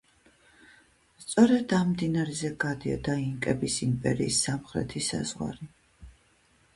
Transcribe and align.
სწორედ 1.23 1.75
ამ 1.79 1.83
მდინარეზე 1.91 2.49
გადიოდა 2.63 3.17
ინკების 3.25 3.75
იმპერიის 3.89 4.39
სამხრეთი 4.47 5.03
საზღვარი. 5.09 5.69